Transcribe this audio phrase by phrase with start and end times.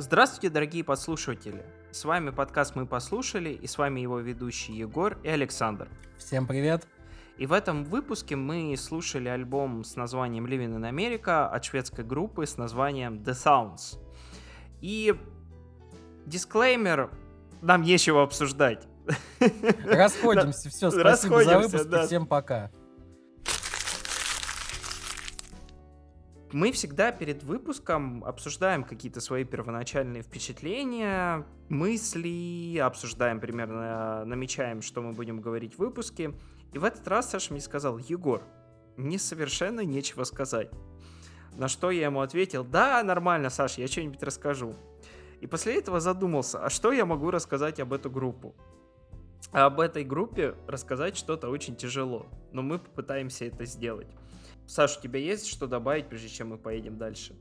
[0.00, 1.62] Здравствуйте, дорогие подслушиватели!
[1.90, 5.90] С вами подкаст «Мы послушали» и с вами его ведущие Егор и Александр.
[6.16, 6.86] Всем привет!
[7.36, 12.46] И в этом выпуске мы слушали альбом с названием Living in America от шведской группы
[12.46, 13.98] с названием The Sounds.
[14.80, 15.14] И
[16.24, 17.10] дисклеймер,
[17.60, 18.88] нам нечего обсуждать.
[19.84, 22.70] Расходимся, все, спасибо за выпуск, всем пока.
[26.52, 35.12] Мы всегда перед выпуском обсуждаем какие-то свои первоначальные впечатления, мысли, обсуждаем примерно, намечаем, что мы
[35.12, 36.34] будем говорить в выпуске.
[36.72, 38.42] И в этот раз Саша мне сказал, Егор,
[38.96, 40.70] мне совершенно нечего сказать.
[41.56, 44.74] На что я ему ответил, да, нормально, Саша, я что-нибудь расскажу.
[45.40, 48.56] И после этого задумался, а что я могу рассказать об эту группу?
[49.52, 54.08] А об этой группе рассказать что-то очень тяжело, но мы попытаемся это сделать.
[54.70, 57.34] Саш, у тебя есть что добавить, прежде чем мы поедем дальше?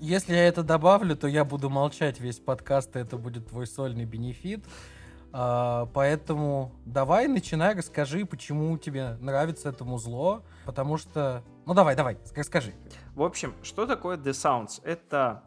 [0.00, 4.06] Если я это добавлю, то я буду молчать весь подкаст, и это будет твой сольный
[4.06, 4.64] бенефит.
[5.32, 10.42] А, поэтому давай начинай, расскажи, почему тебе нравится это музло.
[10.64, 11.44] Потому что...
[11.66, 12.72] Ну давай, давай, скажи.
[13.14, 14.80] В общем, что такое The Sounds?
[14.82, 15.42] Это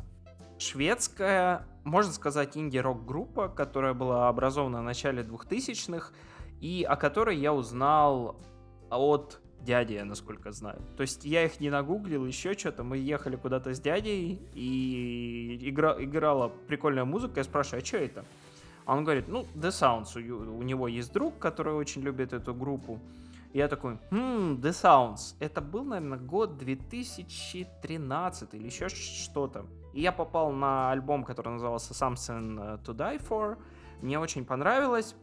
[0.60, 6.14] шведская, можно сказать, инди-рок группа, которая была образована в начале 2000-х,
[6.62, 8.36] и о которой я узнал
[8.92, 10.82] от дяди, насколько знаю.
[10.96, 12.84] То есть я их не нагуглил, еще что-то.
[12.84, 17.40] Мы ехали куда-то с дядей, и игра, играла прикольная музыка.
[17.40, 18.26] Я спрашиваю, а что это?
[18.86, 20.18] А он говорит, ну, The Sounds.
[20.18, 23.00] У, у него есть друг, который очень любит эту группу.
[23.54, 25.36] Я такой, хм, The Sounds.
[25.40, 29.66] Это был, наверное, год 2013 или еще что-то.
[29.94, 33.58] И я попал на альбом, который назывался Something to Die For.
[34.02, 35.16] Мне очень понравилось.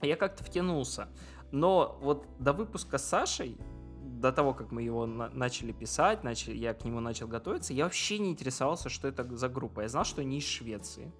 [0.00, 1.08] Я как-то втянулся.
[1.50, 3.56] Но вот до выпуска с Сашей,
[4.02, 7.84] до того, как мы его на- начали писать, начали, я к нему начал готовиться, я
[7.84, 9.82] вообще не интересовался, что это за группа.
[9.82, 11.12] Я знал, что они из Швеции.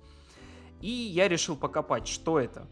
[0.81, 2.69] И я решил покопать, что это.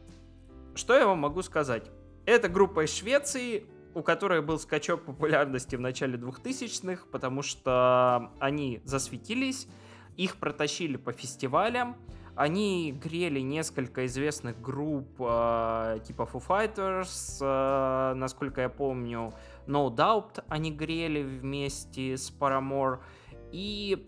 [0.74, 1.90] Что я вам могу сказать?
[2.24, 8.82] Это группа из Швеции, у которой был скачок популярности в начале 2000-х, потому что они
[8.84, 9.68] засветились,
[10.16, 11.96] их протащили по фестивалям,
[12.36, 19.32] они грели несколько известных групп э, типа Foo Fighters, э, насколько я помню,
[19.66, 22.98] No Doubt они грели вместе с Paramore.
[23.52, 24.06] И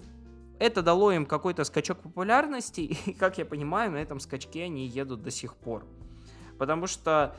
[0.59, 5.23] это дало им какой-то скачок популярности, и, как я понимаю, на этом скачке они едут
[5.23, 5.87] до сих пор.
[6.59, 7.35] Потому что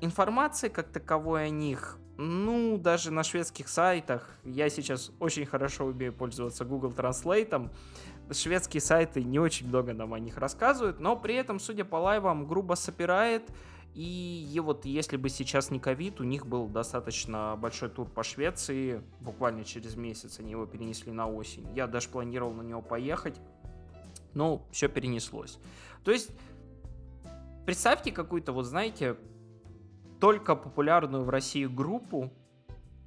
[0.00, 6.12] информации как таковой о них, ну, даже на шведских сайтах, я сейчас очень хорошо умею
[6.12, 7.70] пользоваться Google Translate,
[8.34, 12.46] шведские сайты не очень много нам о них рассказывают, но при этом, судя по лайвам,
[12.46, 13.42] грубо собирает.
[13.94, 18.22] И, и вот если бы сейчас не ковид, у них был достаточно большой тур по
[18.22, 21.66] Швеции, буквально через месяц они его перенесли на осень.
[21.74, 23.38] Я даже планировал на него поехать,
[24.32, 25.58] но все перенеслось.
[26.04, 26.30] То есть,
[27.66, 29.16] представьте какую-то, вот знаете,
[30.20, 32.32] только популярную в России группу,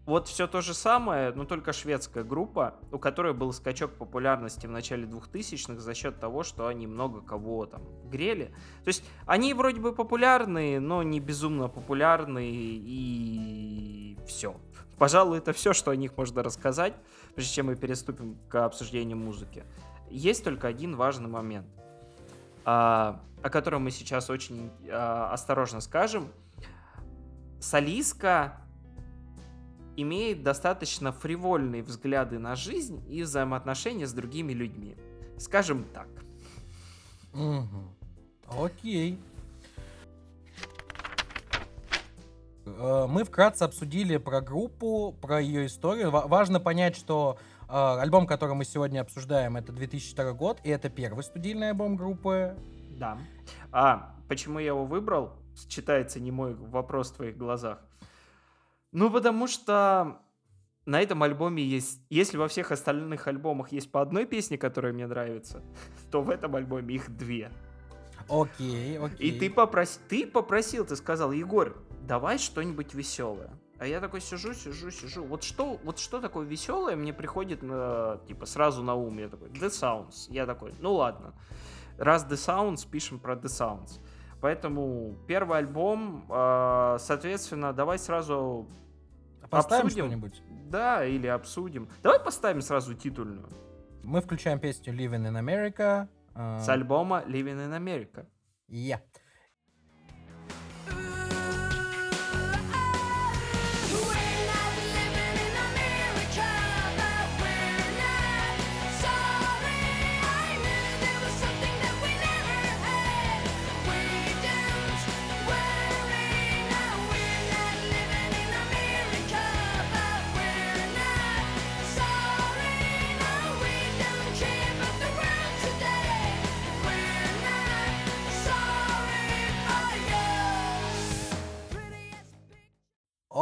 [0.06, 4.72] вот все то же самое, но только шведская группа, у которой был скачок популярности в
[4.72, 8.54] начале 2000-х за счет того, что они много кого там грели.
[8.84, 14.56] То есть они вроде бы популярные, но не безумно популярные и все.
[15.00, 16.94] Пожалуй, это все, что о них можно рассказать,
[17.34, 19.64] прежде чем мы переступим к обсуждению музыки.
[20.10, 21.68] Есть только один важный момент,
[22.64, 26.30] а, о котором мы сейчас очень а, осторожно скажем.
[27.60, 28.65] Солиска
[29.98, 34.96] имеет достаточно фривольные взгляды на жизнь и взаимоотношения с другими людьми.
[35.38, 36.08] Скажем так.
[37.34, 38.64] Угу.
[38.64, 39.20] Окей.
[42.66, 46.12] Э, мы вкратце обсудили про группу, про ее историю.
[46.12, 51.24] Важно понять, что э, альбом, который мы сегодня обсуждаем, это 2002 год, и это первый
[51.24, 52.56] студийный альбом группы.
[52.98, 53.18] Да.
[53.72, 55.34] А почему я его выбрал?
[55.68, 57.80] Читается не мой вопрос в твоих глазах.
[58.96, 60.22] Ну, потому что
[60.86, 62.00] на этом альбоме есть...
[62.10, 65.62] Если во всех остальных альбомах есть по одной песне, которая мне нравится,
[66.12, 67.52] то в этом альбоме их две.
[68.30, 69.32] Окей, окей.
[69.32, 70.00] И ты, попрос...
[70.08, 71.76] ты попросил, ты сказал, Егор,
[72.08, 73.50] давай что-нибудь веселое.
[73.80, 75.26] А я такой сижу, сижу, сижу.
[75.26, 79.18] Вот что, вот что такое веселое мне приходит на, типа сразу на ум.
[79.18, 80.28] Я такой, The Sounds.
[80.30, 81.34] Я такой, ну ладно.
[81.98, 84.00] Раз The Sounds, пишем про The Sounds.
[84.40, 88.70] Поэтому первый альбом, э, соответственно, давай сразу
[89.56, 90.42] Поставим что-нибудь?
[90.70, 91.88] Да, или обсудим.
[92.04, 93.50] Давай поставим сразу титульную.
[94.04, 96.08] Мы включаем песню Living in America.
[96.36, 98.26] С альбома Living in America.
[98.68, 99.00] Yeah.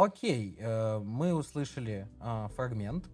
[0.04, 3.06] Окей, э, мы услышали э, фрагмент.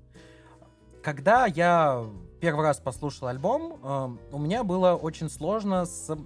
[1.03, 2.05] Когда я
[2.41, 6.17] первый раз послушал альбом, э, у меня было очень сложно с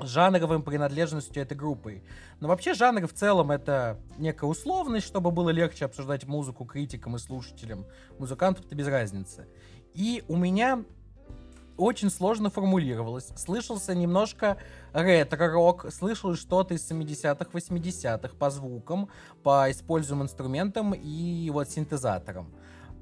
[0.00, 2.02] жанровым принадлежностью этой группы.
[2.40, 7.18] Но вообще жанр в целом это некая условность, чтобы было легче обсуждать музыку критикам и
[7.18, 7.86] слушателям.
[8.18, 9.48] Музыкантам-то без разницы.
[9.94, 10.84] И у меня
[11.76, 13.28] очень сложно формулировалось.
[13.36, 14.58] Слышался немножко
[14.92, 19.08] ретро-рок, слышал что-то из 70-х, 80-х по звукам,
[19.42, 22.54] по используемым инструментам и вот синтезаторам.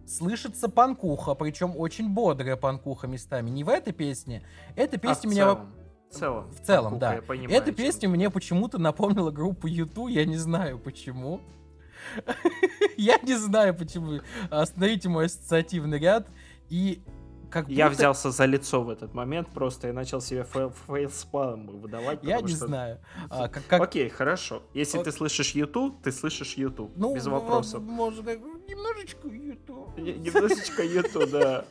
[0.06, 3.50] Слышится панкуха, причем очень бодрая панкуха местами.
[3.50, 4.42] Не в этой песне.
[4.74, 5.44] Эта песня а меня...
[5.44, 5.72] Целом?
[6.10, 6.50] В целом.
[6.50, 7.20] В целом, да.
[7.48, 11.40] Эта песня мне почему-то напомнила группу YouTube, я не знаю почему.
[12.96, 14.20] Я не знаю почему.
[14.50, 16.28] Остановите мой ассоциативный ряд.
[16.68, 17.02] И
[17.52, 17.76] как будто...
[17.76, 21.10] Я взялся за лицо в этот момент просто и начал себе fail, fail
[21.80, 22.20] выдавать.
[22.22, 22.66] Я не что...
[22.66, 22.98] знаю.
[23.28, 23.82] А, как, как...
[23.82, 24.62] Окей, хорошо.
[24.72, 25.04] Если О...
[25.04, 26.92] ты слышишь YouTube, ты слышишь YouTube.
[26.96, 27.82] Ну, без вопросов.
[27.82, 29.98] Может, немножечко YouTube.
[29.98, 31.64] Немножечко YouTube, да.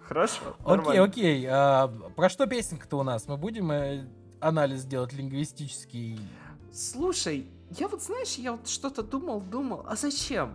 [0.00, 0.56] Хорошо.
[0.64, 1.46] Окей, окей.
[1.50, 3.28] А, про что песенка-то у нас?
[3.28, 4.06] Мы будем э,
[4.40, 6.18] анализ делать лингвистический?
[6.72, 10.54] Слушай, я вот, знаешь, я вот что-то думал, думал, а зачем?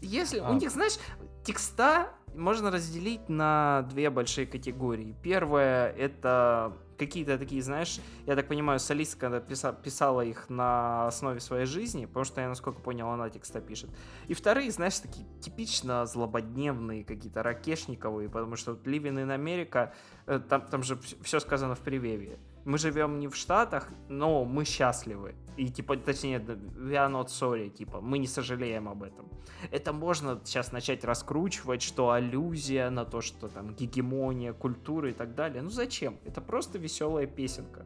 [0.00, 0.50] Если а.
[0.50, 0.98] у них, знаешь,
[1.44, 5.14] текста можно разделить на две большие категории.
[5.22, 12.06] Первое это какие-то такие, знаешь, я так понимаю, солистка писала их на основе своей жизни,
[12.06, 13.90] потому что я, насколько понял, она текста пишет.
[14.28, 19.92] И вторые, знаешь, такие типично злободневные, какие-то ракешниковые, потому что вот Living in America,
[20.26, 24.64] э, там, там же все сказано в привеве мы живем не в Штатах, но мы
[24.64, 25.34] счастливы.
[25.56, 29.28] И типа, точнее, we are not sorry, типа, мы не сожалеем об этом.
[29.70, 35.34] Это можно сейчас начать раскручивать, что аллюзия на то, что там гегемония, культура и так
[35.34, 35.62] далее.
[35.62, 36.18] Ну зачем?
[36.24, 37.84] Это просто веселая песенка.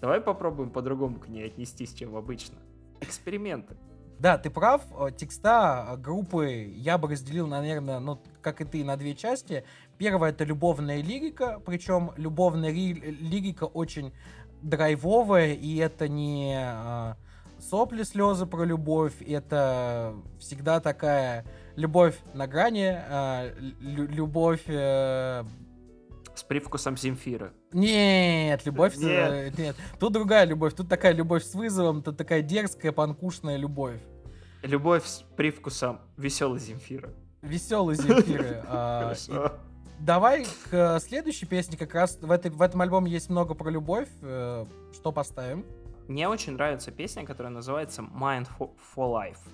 [0.00, 2.58] Давай попробуем по-другому к ней отнестись, чем обычно.
[3.00, 3.76] Эксперименты.
[4.20, 4.82] Да, ты прав.
[4.98, 9.64] Э, текста э, группы я бы разделил, наверное, ну, как и ты, на две части.
[9.96, 14.12] Первая— это любовная лирика, причем любовная лирика очень
[14.60, 17.14] драйвовая, и это не э,
[17.58, 21.46] сопли, слезы про любовь, это всегда такая
[21.76, 22.98] любовь на грани,
[23.80, 24.64] любовь...
[26.40, 27.52] С привкусом Земфира.
[27.74, 28.96] Нет, любовь...
[28.96, 29.58] Нет.
[29.58, 29.76] нет.
[29.98, 30.72] Тут другая любовь.
[30.72, 34.00] Тут такая любовь с вызовом, тут такая дерзкая, панкушная любовь.
[34.62, 37.10] Любовь с привкусом веселой Земфира.
[37.42, 38.62] Веселый Земфиры.
[38.66, 39.14] А,
[39.98, 41.76] давай к следующей песне.
[41.76, 44.08] Как раз в, этой, в этом альбоме есть много про любовь.
[44.22, 44.64] Э,
[44.94, 45.66] что поставим?
[46.08, 49.46] Мне очень нравится песня, которая называется Mind for Life.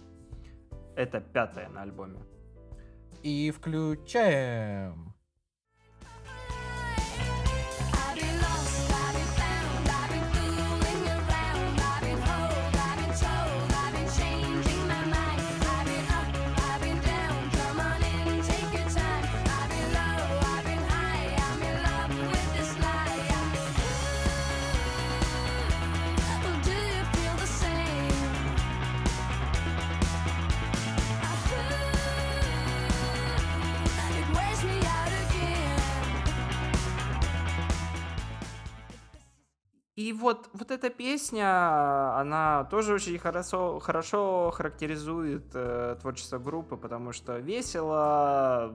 [0.95, 2.21] Это пятая на альбоме.
[3.25, 5.16] И включаем.
[40.07, 47.11] И вот, вот эта песня, она тоже очень хорошо, хорошо характеризует э, творчество группы, потому
[47.11, 48.73] что весело,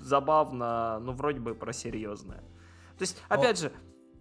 [0.00, 2.44] забавно, ну вроде бы про серьезное.
[2.96, 3.62] То есть, опять О.
[3.62, 3.72] же,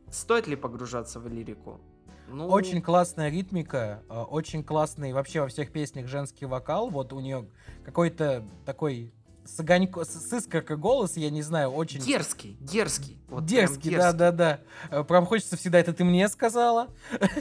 [0.09, 1.79] стоит ли погружаться в лирику?
[2.27, 2.47] Ну...
[2.47, 6.89] Очень классная ритмика, э, очень классный вообще во всех песнях женский вокал.
[6.89, 7.47] Вот у нее
[7.85, 9.13] какой-то такой
[9.55, 11.99] с, огонько, с, искоркой голос, я не знаю, очень...
[11.99, 13.19] Дерзкий, дерзкий.
[13.27, 14.59] Вот дерзкий, да-да-да.
[14.91, 16.89] Э, прям хочется всегда, это ты мне сказала?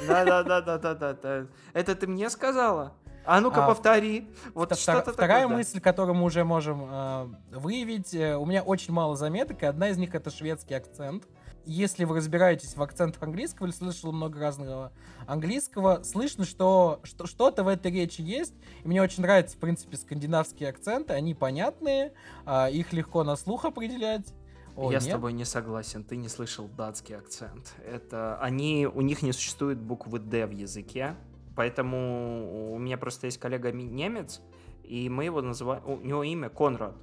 [0.06, 1.46] Да-да-да-да-да-да.
[1.72, 2.94] Это ты мне сказала?
[3.24, 4.30] А ну-ка а, повтори.
[4.54, 8.14] Вот втор- что-то Вторая такое, мысль, которую мы уже можем э, выявить.
[8.14, 11.24] Э, у меня очень мало заметок, и одна из них это шведский акцент
[11.68, 14.92] если вы разбираетесь в акцентах английского или слышал много разного
[15.26, 18.54] английского, слышно, что, что что-то в этой речи есть.
[18.84, 21.12] И мне очень нравятся, в принципе, скандинавские акценты.
[21.12, 22.14] Они понятные,
[22.46, 24.32] а, их легко на слух определять.
[24.76, 25.02] О, Я нет?
[25.02, 27.74] с тобой не согласен, ты не слышал датский акцент.
[27.84, 31.16] Это они, у них не существует буквы D в языке,
[31.54, 34.40] поэтому у меня просто есть коллега немец,
[34.84, 36.94] и мы его называем, у него имя Конрад.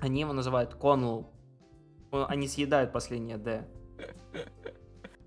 [0.00, 1.30] Они его называют Конл
[2.10, 3.66] они съедают последнее D.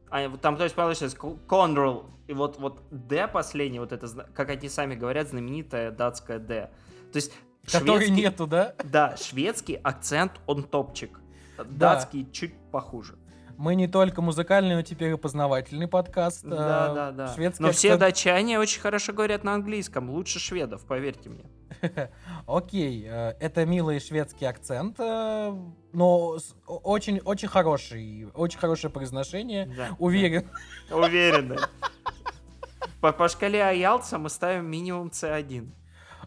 [0.10, 4.70] А, там, то есть, получается, Control, и вот, вот D последний, вот это, как они
[4.70, 6.72] сами говорят, знаменитая датская D.
[7.12, 7.32] То есть,
[7.72, 8.74] Которой нету, да?
[8.84, 11.20] Да, шведский акцент, он топчик.
[11.58, 12.32] Датский да.
[12.32, 13.18] чуть похуже.
[13.60, 16.46] Мы не только музыкальный, но теперь и познавательный подкаст.
[16.46, 17.34] Да, да, да.
[17.36, 18.00] шведский Но все акцент.
[18.00, 21.44] датчане очень хорошо говорят на английском, лучше шведов, поверьте мне.
[22.48, 25.54] Окей, э, это милый шведский акцент, э,
[25.92, 26.38] но
[26.68, 29.66] очень, очень хороший, очень хорошее произношение.
[29.76, 29.90] Да.
[30.00, 30.48] Уверен.
[30.90, 31.58] Уверены.
[33.02, 35.70] По, по шкале Аялца мы ставим минимум C1.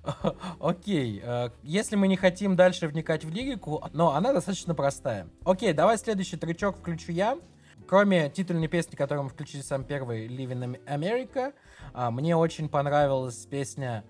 [0.61, 5.29] Окей, э, если мы не хотим дальше вникать в лирику, но она достаточно простая.
[5.45, 7.39] Окей, давай следующий тречок включу я.
[7.87, 11.53] Кроме титульной песни, которую мы включили сам первый, Living in America,
[11.93, 14.05] а, мне очень понравилась песня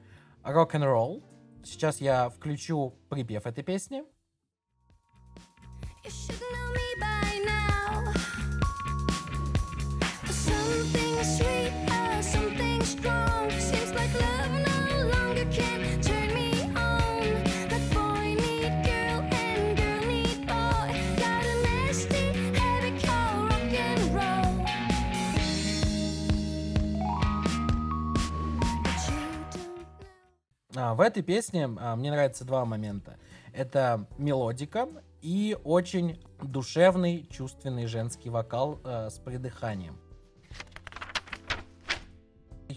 [0.44, 1.22] Rock and Roll.
[1.64, 4.04] Сейчас я включу припев этой песни.
[30.75, 33.19] А, в этой песне а, мне нравятся два момента.
[33.52, 34.88] Это мелодика
[35.21, 40.00] и очень душевный, чувственный женский вокал э, с придыханием.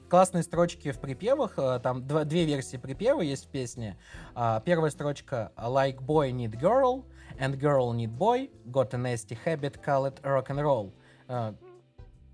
[0.10, 3.98] Классные строчки в припевах, э, там два- две версии припева есть в песне.
[4.36, 7.06] А, Первая строчка «Like boy need girl,
[7.40, 10.94] and girl need boy, got a nasty habit, call it rock and roll».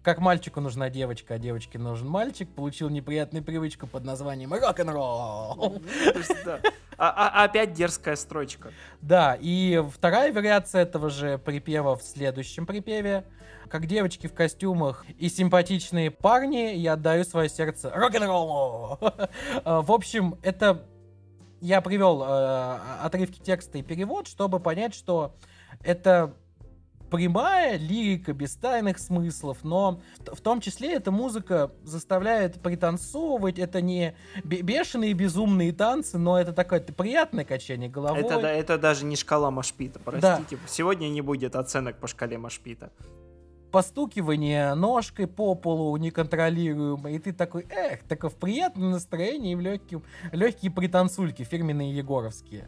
[0.01, 5.81] Э, Как мальчику нужна девочка, а девочке нужен мальчик, получил неприятную привычку под названием рок-н-ролл.
[6.15, 6.59] Есть, да.
[6.97, 8.71] А- а- опять дерзкая строчка.
[9.01, 13.25] Да, и вторая вариация этого же припева в следующем припеве.
[13.69, 18.99] Как девочки в костюмах и симпатичные парни, я отдаю свое сердце рок-н-роллу.
[19.63, 20.85] А, В общем, это
[21.61, 25.35] я привел э, отрывки текста и перевод, чтобы понять, что
[25.83, 26.33] это
[27.11, 33.59] прямая лирика без тайных смыслов, но в, в том числе эта музыка заставляет пританцовывать.
[33.59, 38.21] Это не бе- бешеные безумные танцы, но это такое приятное качание головой.
[38.21, 40.57] Это, да- это даже не шкала Машпита, простите.
[40.67, 42.91] Сегодня не будет оценок по шкале Машпита.
[43.71, 49.61] постукивание ножкой по полу неконтролируемое, и ты такой, эх, такое в приятном настроении и в
[49.61, 50.03] легким,
[50.33, 52.67] легкие пританцульки фирменные егоровские.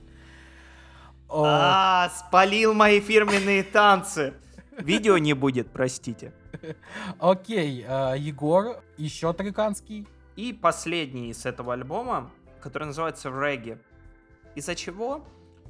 [1.34, 4.34] О, А, спалил мои фирменные танцы.
[4.78, 6.32] Видео не будет, простите.
[7.20, 10.08] окей, а, Егор, еще триканский.
[10.36, 12.30] И последний с этого альбома,
[12.62, 13.78] который называется «Регги».
[14.56, 15.26] Из-за чего?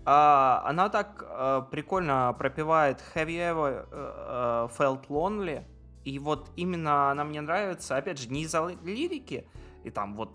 [0.05, 5.63] А, она так а, прикольно пропевает «Have you ever э, э, felt lonely?»
[6.03, 9.47] И вот именно она мне нравится, опять же, не из-за ли- лирики,
[9.85, 10.31] и там вот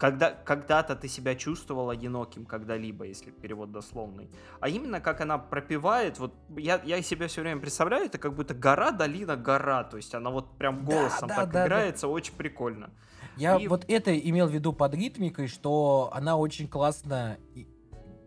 [0.00, 4.30] когда, когда-то ты себя чувствовал одиноким когда-либо, если перевод дословный.
[4.58, 8.54] А именно как она пропевает, вот я, я себя все время представляю, это как будто
[8.54, 9.84] гора, долина, гора.
[9.84, 11.66] То есть она вот прям Да, голосом да, так да, да.
[11.66, 12.90] играется, очень прикольно.
[13.36, 17.36] Я И- вот это имел в виду под ритмикой, что она очень классно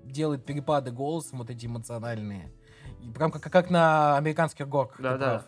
[0.03, 2.53] делает перепады голосом, вот эти эмоциональные.
[3.01, 5.01] И прям как, как на американских горках.
[5.01, 5.17] Да-да.
[5.39, 5.45] прав.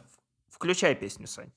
[0.49, 1.51] Включай песню, Сань.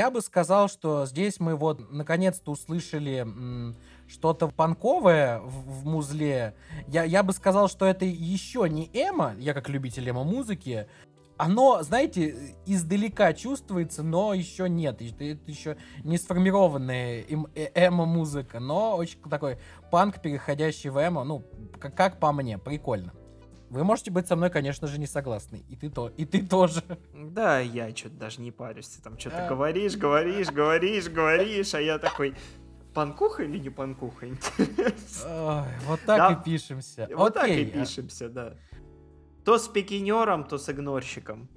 [0.00, 3.26] Я бы сказал, что здесь мы вот наконец-то услышали
[4.08, 6.54] что-то панковое в, в музле.
[6.88, 10.88] Я, я бы сказал, что это еще не эмо, я как любитель эмо-музыки.
[11.36, 15.02] Оно, знаете, издалека чувствуется, но еще нет.
[15.02, 17.22] Это, это еще не сформированная
[17.54, 19.58] э- эмо-музыка, но очень такой
[19.90, 21.24] панк, переходящий в эмо.
[21.24, 21.44] Ну,
[21.78, 23.12] как, как по мне, прикольно.
[23.70, 25.62] Вы можете быть со мной, конечно же, не согласны.
[25.68, 26.82] И ты, то, и ты тоже.
[27.14, 28.88] Да, я что-то даже не парюсь.
[28.88, 32.34] Ты там что-то говоришь, говоришь, говоришь, говоришь, а я такой...
[32.92, 34.26] Панкуха или не панкуха?
[34.26, 36.32] Ой, вот так Да.
[36.32, 37.08] и пишемся.
[37.14, 38.54] Вот так и Окей, пишемся, да.
[39.44, 41.48] То с пикинером, то с игнорщиком.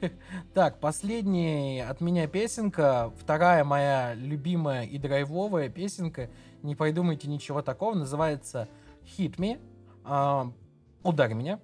[0.54, 6.30] Так, последняя от меня песенка, вторая моя любимая и драйвовая песенка,
[6.62, 8.68] не придумайте ничего такого, называется
[9.02, 9.60] Hit Me,
[10.04, 10.52] а,
[11.02, 11.60] Ударь меня.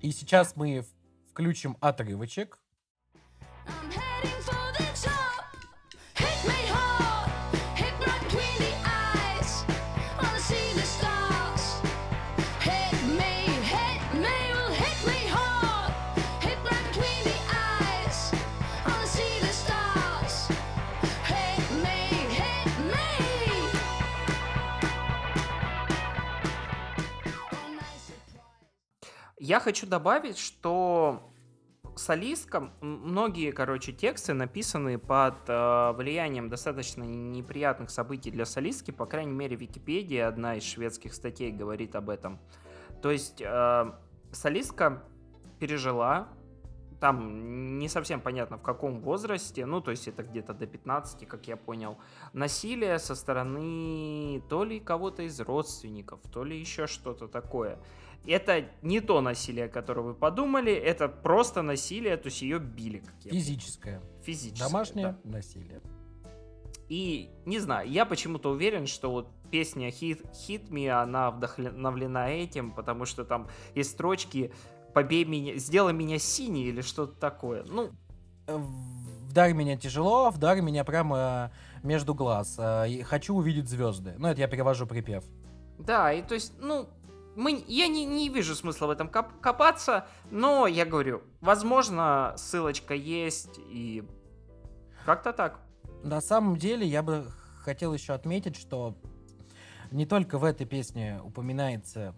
[0.00, 0.84] И сейчас мы
[1.30, 2.58] включим отрывочек.
[29.52, 31.30] Я хочу добавить, что
[31.94, 39.04] солистка, м- многие, короче, тексты написаны под э, влиянием достаточно неприятных событий для солистки, по
[39.04, 42.40] крайней мере, Википедия, одна из шведских статей, говорит об этом.
[43.02, 43.92] То есть э,
[44.32, 45.04] солистка
[45.60, 46.28] пережила,
[47.02, 51.48] там не совсем понятно в каком возрасте, ну, то есть это где-то до 15, как
[51.48, 51.98] я понял,
[52.32, 57.80] насилие со стороны то ли кого-то из родственников, то ли еще что-то такое.
[58.24, 63.02] Это не то насилие, которое вы подумали, это просто насилие, то есть ее били.
[63.24, 64.00] Физическое.
[64.22, 64.68] Физическое.
[64.68, 65.30] Домашнее да.
[65.38, 65.80] насилие.
[66.88, 72.70] И не знаю, я почему-то уверен, что вот песня Hit, Hit Me, она вдохновлена этим,
[72.70, 74.52] потому что там есть строчки
[74.94, 77.64] «Побей меня, сделай меня синий» или что-то такое.
[77.64, 77.90] Ну,
[79.28, 81.50] Вдарь меня тяжело, вдарь меня прямо
[81.82, 82.56] э, между глаз.
[82.58, 84.14] Э, Хочу увидеть звезды.
[84.18, 85.24] Ну, это я перевожу припев.
[85.78, 86.86] да, и то есть, ну,
[87.34, 92.92] мы, я не, не вижу смысла в этом коп- копаться, но я говорю, возможно, ссылочка
[92.92, 94.04] есть, и
[95.06, 95.60] как-то так.
[96.02, 97.24] На самом деле, я бы
[97.62, 98.96] хотел еще отметить, что
[99.90, 102.14] не только в этой песне упоминается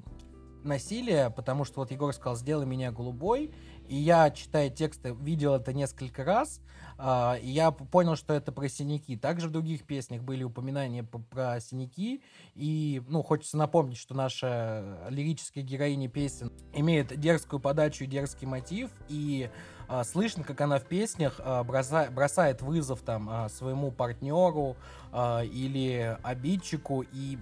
[0.65, 3.53] насилие, потому что вот Егор сказал «сделай меня голубой»,
[3.89, 6.61] и я, читая тексты, видел это несколько раз,
[6.97, 9.17] а, и я понял, что это про синяки.
[9.17, 12.23] Также в других песнях были упоминания п- про синяки,
[12.55, 18.91] и, ну, хочется напомнить, что наша лирическая героиня песен имеет дерзкую подачу и дерзкий мотив,
[19.09, 19.51] и
[19.87, 24.77] а, слышно, как она в песнях а, броса- бросает вызов там своему партнеру
[25.13, 27.39] или обидчику, и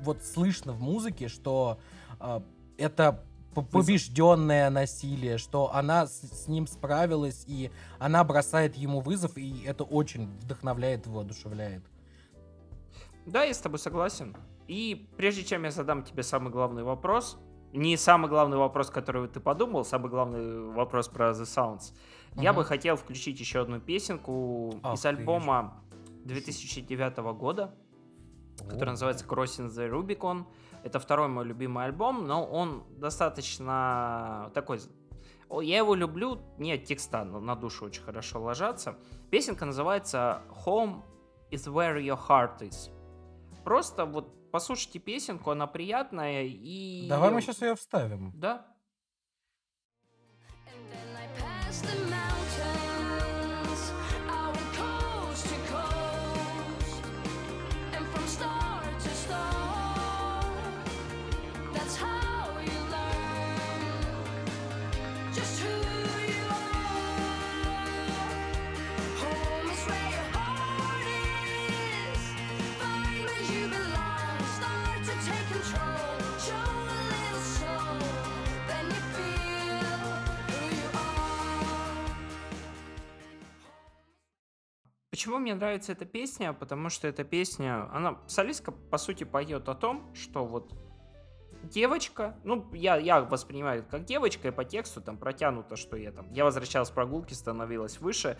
[0.00, 1.78] вот слышно в музыке, что
[2.78, 3.22] это
[3.54, 9.84] побежденное насилие, что она с, с ним справилась, и она бросает ему вызов, и это
[9.84, 11.82] очень вдохновляет его, одушевляет.
[13.24, 14.36] Да, я с тобой согласен.
[14.68, 17.38] И прежде чем я задам тебе самый главный вопрос,
[17.72, 21.92] не самый главный вопрос, который ты подумал, самый главный вопрос про The Sounds,
[22.34, 22.60] я Мгм.
[22.60, 25.82] бы хотел включить еще одну песенку Ах из альбома
[26.24, 27.74] 2009 года,
[28.58, 28.92] который О.
[28.92, 30.44] называется Crossing the Rubicon.
[30.86, 34.78] Это второй мой любимый альбом, но он достаточно такой...
[35.50, 38.96] Я его люблю, нет текста, но на душу очень хорошо ложатся.
[39.28, 41.02] Песенка называется Home
[41.50, 42.92] is where your heart is.
[43.64, 47.08] Просто вот послушайте песенку, она приятная и...
[47.08, 48.30] Давай мы сейчас ее вставим.
[48.36, 48.64] Да,
[50.68, 52.35] And then I passed the mountains.
[85.26, 86.52] Почему мне нравится эта песня?
[86.52, 90.72] Потому что эта песня, она, солистка, по сути, поет о том, что вот
[91.64, 96.32] девочка, ну, я, я воспринимаю как девочка, и по тексту там протянуто, что я там,
[96.32, 98.38] я возвращалась с прогулки, становилась выше,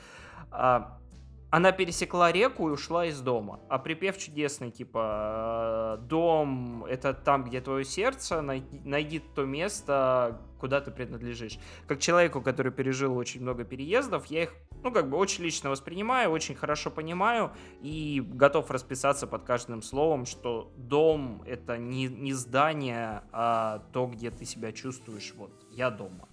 [0.53, 1.01] а,
[1.51, 3.61] она пересекла реку и ушла из дома.
[3.69, 10.41] А припев чудесный, типа, э, дом— это там, где твое сердце, найди, найди то место,
[10.59, 11.59] куда ты принадлежишь.
[11.87, 16.31] Как человеку, который пережил очень много переездов, я их, ну, как бы очень лично воспринимаю,
[16.31, 23.23] очень хорошо понимаю и готов расписаться под каждым словом, что дом— это не, не здание,
[23.31, 26.29] а то, где ты себя чувствуешь, вот, я дома.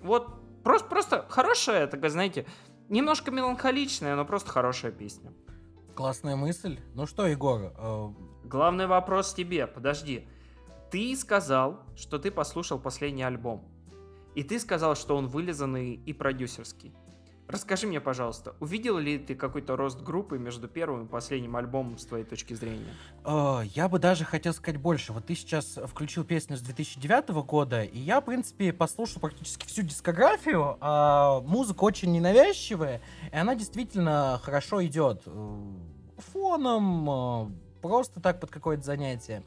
[0.00, 0.28] Вот,
[0.62, 2.46] просто, просто хорошая, такая, знаете,
[2.92, 5.32] немножко меланхоличная, но просто хорошая песня.
[5.94, 6.78] Классная мысль.
[6.94, 8.08] Ну что, Егор, э,
[8.44, 10.28] Главный вопрос тебе, подожди.
[10.90, 13.64] Ты сказал, что ты послушал последний альбом.
[14.34, 16.94] И ты сказал, что он вылизанный и продюсерский.
[17.48, 22.06] Расскажи мне, пожалуйста, увидел ли ты какой-то рост группы между первым и последним альбомом с
[22.06, 22.94] твоей точки зрения?
[23.24, 25.12] Э, Я бы даже хотел сказать больше.
[25.12, 29.82] Вот ты сейчас включил песню с 2009 года, и я, в принципе, послушал практически всю
[29.82, 30.78] дискографию.
[30.80, 33.02] а музыка очень ненавязчивая,
[33.32, 35.22] и она действительно хорошо идет.
[35.26, 35.56] э,
[36.32, 37.50] Фоном, э,
[37.82, 39.42] просто так под какое-то занятие.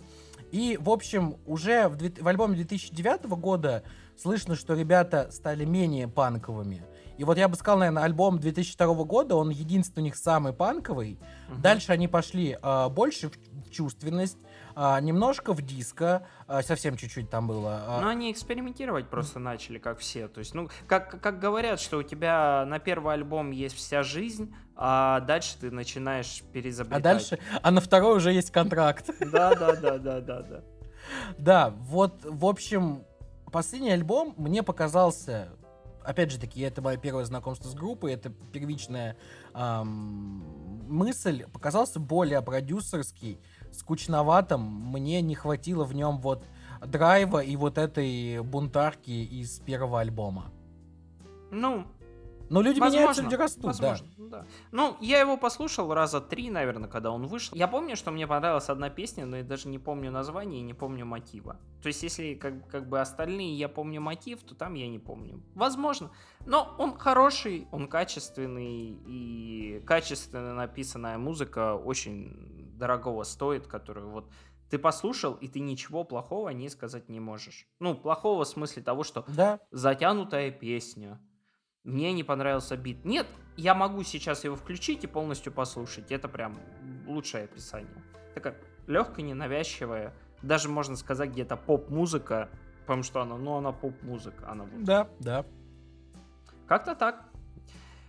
[0.52, 3.84] И, в общем, уже в, в альбоме 2009 года
[4.18, 6.84] слышно, что ребята стали менее панковыми.
[7.18, 11.20] И вот я бы сказал, наверное, альбом 2002 года, он единственный у них самый панковый.
[11.50, 11.62] Мгм.
[11.62, 14.38] Дальше они пошли а, больше в чувственность,
[14.76, 17.84] а, немножко в диско, а, совсем чуть-чуть там было.
[17.88, 18.02] а.
[18.02, 20.28] Ну, они экспериментировать просто начали, как все.
[20.28, 24.54] То есть, ну, как, как говорят, что у тебя на первый альбом есть вся жизнь,
[24.76, 27.00] а дальше ты начинаешь переизобретать.
[27.00, 29.10] а дальше, а на второй уже есть контракт.
[29.32, 30.64] Да, да, да, да, да, да.
[31.38, 33.04] Да, вот, в общем,
[33.52, 35.50] последний альбом мне показался,
[36.06, 39.18] опять же таки, это мое первое знакомство с группой, это первичная
[39.54, 40.44] ам,
[40.88, 43.40] мысль, показался более продюсерский,
[43.72, 44.62] скучноватым.
[44.62, 46.46] Мне не хватило в нем вот
[46.86, 50.52] драйва и вот этой бунтарки из первого альбома.
[51.52, 51.86] Ну,
[52.50, 54.46] Но люди Возможно, меняются, люди растут, возможно, да.
[54.72, 57.56] Ну, я его послушал раза три, наверное, когда он вышел.
[57.56, 60.74] Я помню, что мне понравилась одна песня, но я даже не помню название и не
[60.74, 61.60] помню мотива.
[61.82, 65.44] То есть, если как, как бы остальные я помню мотив, то там я не помню.
[65.56, 66.12] Возможно.
[66.46, 74.32] Но он хороший, он качественный, и качественно написанная музыка очень дорогого стоит, которую вот
[74.70, 77.68] ты послушал, и ты ничего плохого о ней сказать не можешь.
[77.80, 81.22] Ну, плохого в смысле того, что Да, затянутая песня.
[81.86, 83.06] Мне не понравился бит.
[83.06, 86.12] Нет, я могу сейчас его включить и полностью послушать.
[86.12, 86.60] Это прям
[87.06, 88.04] лучшее описание.
[88.34, 90.14] Такая легкая, ненавязчивая.
[90.42, 92.50] Даже можно сказать где-то поп-музыка.
[92.82, 94.50] Потому что она, ну она поп-музыка.
[94.50, 95.46] Она вот да, да.
[96.68, 97.24] как-то так.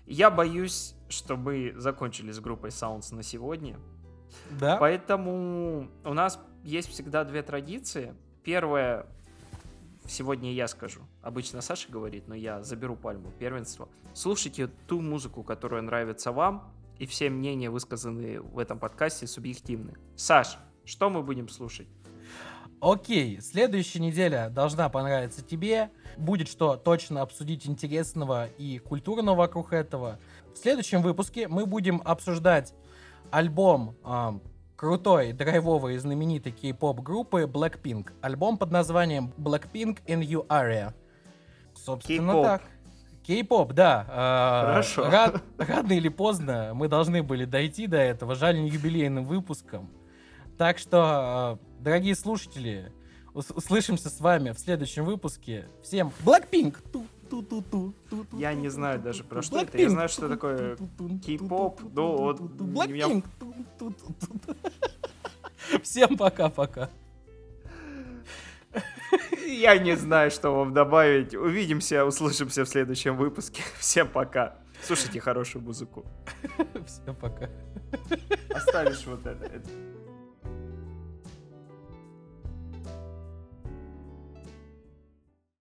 [0.07, 3.79] Я боюсь, что мы закончили с группой Sounds на сегодня.
[4.51, 4.79] Да.
[4.79, 8.15] Поэтому у нас есть всегда две традиции.
[8.43, 9.07] Первая,
[10.09, 11.01] сегодня я скажу.
[11.23, 13.89] Обычно Саша говорит, но я заберу пальму первенства.
[14.15, 19.95] Слушайте ту музыку, которая нравится вам, и все мнения, высказанные в этом подкасте, субъективны.
[20.17, 21.89] Саш, что мы будем слушать?
[22.81, 25.91] Окей, следующая неделя должна понравиться тебе.
[26.17, 30.19] Будет что точно обсудить интересного и культурного вокруг этого.
[30.55, 32.75] В следующем выпуске мы будем обсуждать
[33.31, 34.43] альбом ам,
[34.77, 38.13] крутой, драйвовой и знаменитой кей-поп группы Blackpink.
[38.21, 40.93] Альбом под названием Blackpink in You Area.
[41.75, 42.45] Собственно Кей-поп.
[42.45, 42.63] так.
[43.27, 44.07] Кей-поп, да.
[44.09, 45.07] А, Хорошо.
[45.09, 48.35] ра- рано или поздно мы должны были дойти до этого.
[48.35, 49.91] Жаль, не юбилейным выпуском.
[50.59, 52.93] Так что, э, дорогие слушатели,
[53.35, 55.67] ус- услышимся с вами в следующем выпуске.
[55.83, 56.77] Всем Blackpink!
[58.33, 59.79] Я не знаю даже про что это.
[59.79, 60.77] Я знаю, что такое
[61.25, 63.25] кей-поп, но вот Blackpink!
[65.83, 66.91] Всем пока-пока.
[69.47, 71.35] Я не знаю, что вам добавить.
[71.35, 73.63] Увидимся, услышимся в следующем выпуске.
[73.79, 74.57] Всем пока.
[74.83, 76.05] Слушайте хорошую музыку.
[76.87, 77.49] Всем пока.
[78.51, 79.63] Оставишь вот это